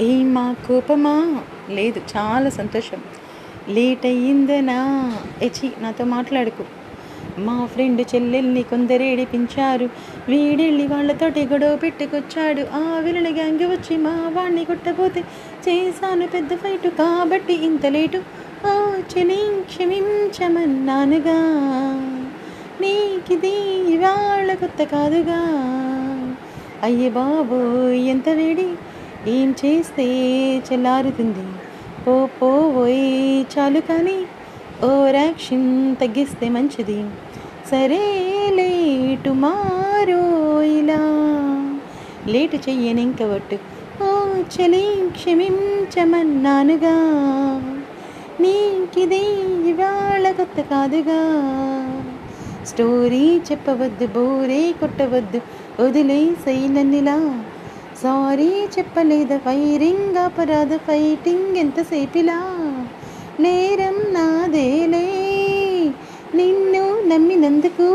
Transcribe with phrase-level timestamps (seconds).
[0.00, 1.40] ఏమా కోపమా?
[1.70, 3.02] లేదు చాలా సంతోషం.
[3.68, 5.12] లేట్ అయ్యిందనా?
[5.42, 6.64] ఎచి నాతో మాట్లాడుకు.
[7.38, 9.88] మా ఫ్రెండ్ చెల్లెల్ని కొందరు ఏడిపించారు.
[10.28, 12.66] వీడెళ్ళి వాళ్ళతోటి గొడవ పెట్టుకొచ్చాడు.
[12.74, 15.24] ఆ విలన గ్యాంగ్ వచ్చి మా వాణ్ణి కొట్టబోతే
[15.68, 18.22] చేశాను పెద్ద ఫైట్ కాబట్టి ఇంత లేటు
[18.66, 21.38] ఓ చెలి క్షమించమన్నానుగా
[22.80, 23.56] నీకిది
[23.94, 25.40] ఇవాళ కొత్త కాదుగా.
[26.82, 28.68] అయ్యే బాబు ఎంత వేడి.
[29.26, 30.06] ఏం చేస్తే
[30.58, 31.46] చల్లారుతుంది?
[32.06, 34.24] పో పోయి చాలు కానీ
[34.84, 37.04] ఓ రాక్షన్ తగ్గిస్తే మంచిది.
[37.70, 38.00] సరే
[38.54, 41.00] లేటు మారో ఇలా.
[42.26, 43.56] లేటు చెయ్యని ఇంకవట్టు
[44.02, 46.96] ఓ చలి క్షమించమన్నానుగా.
[48.40, 49.22] నీకిదే
[49.70, 51.20] ఇవాళ కొత్త కాదుగా.
[52.64, 55.40] స్టోరీ చెప్పవద్దు బోరే కొట్టవద్దు
[55.82, 57.44] వదిలేసై నన్నిలా.
[58.02, 62.56] సారీ చెప్పలేద ఫైరింగ్ అపరాధ ఫైటింగ్ ఎంతసేపిలా?
[63.40, 65.06] నేరం నాదేలే.
[66.34, 67.88] నిన్ను నమ్మినందుకు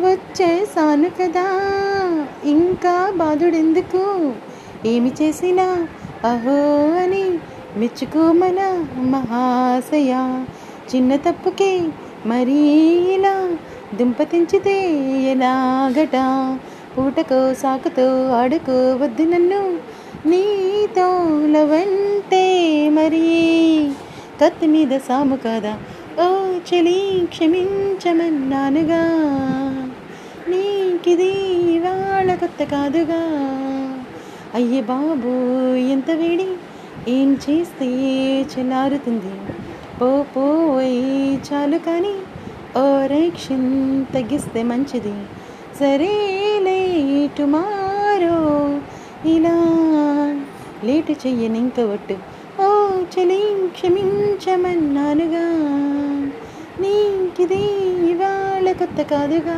[0.00, 1.46] వచ్చేసాను కదా.
[2.44, 4.32] ఇంకా బాధుడెందుకు?
[4.86, 5.88] ఏమి చేసినా
[6.24, 7.38] అహో అని
[7.76, 10.42] మెచ్చుకోమన మహాశయ.
[10.94, 11.88] చిన్న తప్పుకే
[12.26, 12.60] మరీ
[13.14, 13.50] ఇలా
[13.94, 14.92] దుంప తెంచితే
[15.30, 16.16] ఎలాగట?
[16.98, 19.78] పూటకో సాకుతో ఆడుకోవద్దు నన్ను.
[20.26, 23.90] నీతో లవంటే మరి
[24.40, 25.78] కత్తి మీద సాము కదా?
[26.20, 29.02] ఓ చెలి క్షమించమన్నానుగా.
[30.48, 31.32] నీకిది
[31.74, 33.22] ఇవాళ కొత్త కాదుగా.
[34.54, 35.28] అయ్యే బాబు
[35.74, 36.46] ఎంత వేడి.
[37.08, 37.86] ఏం చేస్తే
[38.40, 39.40] చెల్లారుతుంది?
[40.00, 42.14] పో పోయి చాలు కానీ
[42.78, 45.14] ఓరేక్షన్ తగ్గిస్తే మంచిది.
[45.80, 46.12] సరే
[47.38, 48.80] టుమారో మారో
[49.28, 49.56] ఇలా
[50.84, 52.14] లేటు చెయ్యని ఇంక ఒట్టు
[52.62, 55.44] ఓ చలి క్షమించమన్నానుగా.
[56.80, 57.64] నీకిది
[58.10, 59.56] ఇవాళ కొత్త కాదుగా.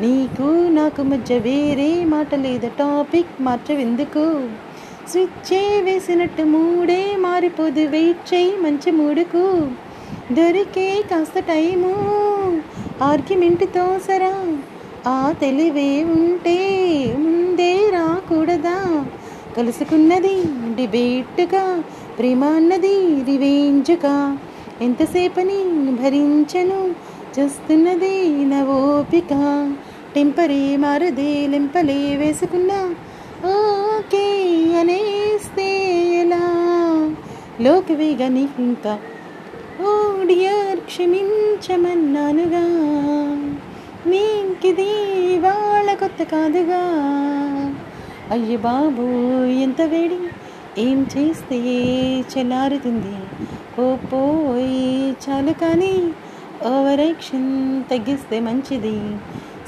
[0.00, 2.68] నీకు నాకు మధ్య వేరే మాట లేదా.
[2.68, 4.48] టాపిక్ మార్చవెందుకు?
[5.08, 7.80] స్విచ్చే వేసినట్టు మూడే మారిపోదు.
[7.80, 9.70] వెయిట్ చేయి మంచి మూడుకు.
[10.32, 11.94] దొరికే కాస్త టైము.
[13.02, 14.58] ఆర్గ్యుమెంట్తో సరా.
[15.08, 16.56] ఆ తెలివే ఉంటే
[17.16, 18.78] ముందే రాకూడదా?
[19.56, 20.36] కలుసుకున్నది
[20.74, 21.64] డిబేట్గా
[22.18, 24.16] ప్రేమ అన్నది రివేంజ్గా.
[24.80, 25.60] ఎంతసేపని
[26.02, 26.80] భరించను
[27.36, 29.32] చూస్తున్నది నా ఓపిక
[30.14, 32.80] టెంపరే మారదే లెంపలే వేసుకున్నా
[33.50, 34.26] ఓకే
[34.80, 35.68] అనేస్తే
[36.20, 36.44] ఎలా?
[37.60, 38.94] లోకవేగా నీకు ఇంకా
[39.80, 39.90] ఓ
[40.24, 42.64] డియర్ క్షమించమన్నానుగా.
[44.06, 44.92] నీకిది
[45.38, 46.82] వాళ్ళ కొత్త కాదుగా.
[48.30, 49.02] అయ్య బాబు
[49.46, 50.18] ఎంత వేడి.
[50.78, 51.58] ఏం చేస్తే
[52.20, 53.16] చెల్లారుతుంది?
[53.80, 56.12] ఓ పోయి చాలు కానీ
[56.66, 59.16] ఓవర్ యాక్షన్ తగ్గిస్తే మంచిది.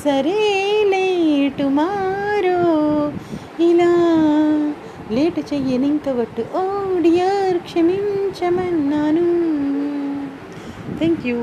[0.05, 0.39] సరే
[0.87, 2.61] లేటు మారో.
[3.65, 3.93] ఇలా
[5.11, 6.63] లేటు చెయ్యని ఇంకవట్టు ఓ
[7.01, 9.27] డియర్ క్షమించమన్నాను.
[10.99, 11.37] Thank you.